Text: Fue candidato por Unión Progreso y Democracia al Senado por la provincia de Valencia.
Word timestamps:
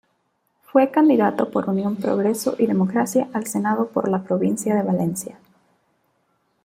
Fue 0.63 0.89
candidato 0.89 1.51
por 1.51 1.69
Unión 1.69 1.95
Progreso 1.95 2.55
y 2.57 2.65
Democracia 2.65 3.27
al 3.33 3.45
Senado 3.45 3.89
por 3.89 4.09
la 4.09 4.23
provincia 4.23 4.73
de 4.73 4.81
Valencia. 4.81 5.37